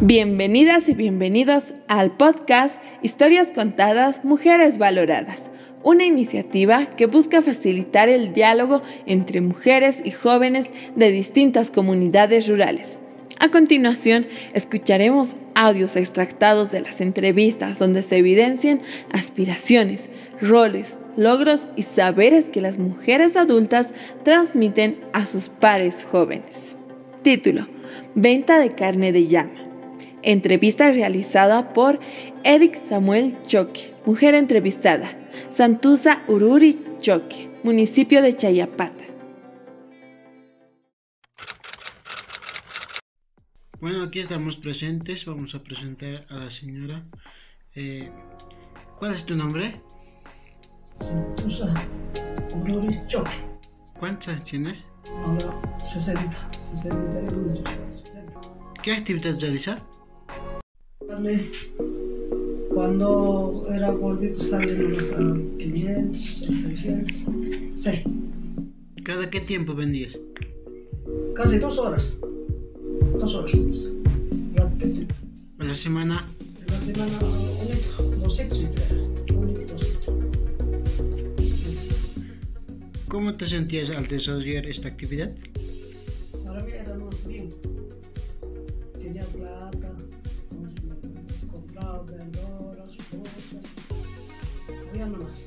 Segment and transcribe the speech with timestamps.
[0.00, 5.50] Bienvenidas y bienvenidos al podcast Historias Contadas, Mujeres Valoradas,
[5.82, 12.96] una iniciativa que busca facilitar el diálogo entre mujeres y jóvenes de distintas comunidades rurales.
[13.40, 18.80] A continuación, escucharemos audios extractados de las entrevistas donde se evidencian
[19.10, 26.76] aspiraciones, roles, logros y saberes que las mujeres adultas transmiten a sus pares jóvenes.
[27.22, 27.66] Título,
[28.14, 29.67] Venta de carne de llama.
[30.22, 32.00] Entrevista realizada por
[32.44, 35.08] Eric Samuel Choque, mujer entrevistada,
[35.50, 39.04] Santusa Ururi Choque, municipio de Chayapata.
[43.80, 45.24] Bueno, aquí estamos presentes.
[45.24, 47.04] Vamos a presentar a la señora.
[47.76, 48.10] Eh,
[48.98, 49.80] ¿Cuál es tu nombre?
[50.98, 51.72] Santusa
[52.56, 53.30] Ururi Choque.
[53.98, 54.86] ¿Cuántos años tienes?
[55.24, 58.40] Ahora 60, 61, 60.
[58.82, 59.80] ¿Qué actividades realizas?
[62.74, 67.24] Cuando era gordito salíamos a 500, a 600.
[67.74, 67.90] Sí,
[69.04, 70.18] ¿Cada qué tiempo vendías?
[71.34, 72.18] casi dos horas.
[73.18, 73.52] Dos horas.
[74.54, 75.06] Rápido.
[75.58, 76.26] A la semana.
[76.60, 78.92] En la semana, un litro, dos litros y tres.
[79.34, 80.14] Un litro, dos litros.
[83.08, 85.34] ¿Cómo te sentías al desarrollar esta actividad?
[86.44, 87.48] Para mí era más bien.
[89.00, 89.77] Tenía plata,
[95.06, 95.44] Nomás.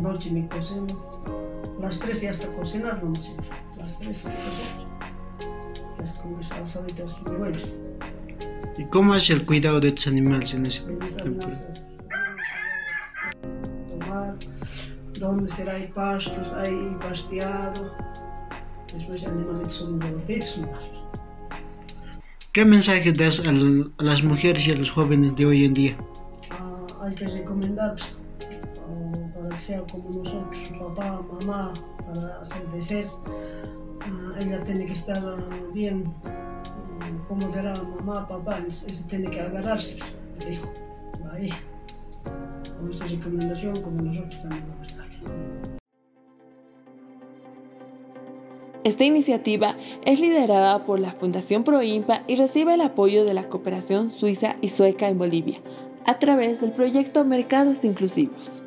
[0.00, 0.94] Noche mi cocina.
[1.78, 3.42] Las tres ya hasta cocinar no me sirve.
[3.76, 4.30] Las tres ya
[6.02, 7.74] hasta con mis salsaditas huevos.
[8.78, 11.92] ¿Y cómo es el cuidado de tus animales en ese amenazas.
[13.88, 14.36] Tomar,
[15.18, 17.94] donde será hay pastos, hay pasteado.
[18.92, 21.05] Después los animales son gorditos más.
[22.56, 23.52] ¿Qué mensaje das a,
[24.02, 25.94] las mujeres y a los jóvenes de hoy en día?
[26.50, 28.16] Ah, hay que recomendarlos
[28.80, 31.74] ah, para que sea como nosotros, papá, mamá,
[32.06, 33.06] para hacer de ser.
[34.00, 35.22] Ah, ella tiene que estar
[35.74, 39.98] bien, mm, como dirá mamá, papá, ese tiene que agarrarse
[40.40, 40.72] el hijo,
[41.26, 41.60] la hija.
[42.78, 45.55] Con esta recomendación, como nosotros también vamos a estar.
[48.86, 49.74] Esta iniciativa
[50.04, 54.68] es liderada por la Fundación Proimpa y recibe el apoyo de la cooperación suiza y
[54.68, 55.58] sueca en Bolivia
[56.04, 58.62] a través del proyecto Mercados Inclusivos.